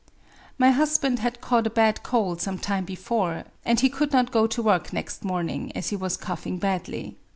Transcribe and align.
—My 0.63 0.71
husband 0.71 1.19
had 1.19 1.41
caught 1.41 1.67
a 1.67 1.69
bad 1.69 2.01
cold 2.01 2.41
some 2.41 2.57
time 2.57 2.85
before; 2.85 3.43
and 3.63 3.79
he 3.79 3.87
could 3.87 4.11
not 4.11 4.31
go 4.31 4.47
to 4.47 4.63
work 4.63 4.91
next 4.91 5.23
morning, 5.23 5.71
as 5.75 5.89
he 5.89 5.95
was 5.95 6.17
coughing 6.17 6.57
badly. 6.57 7.19